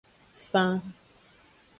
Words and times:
San. 0.47 0.71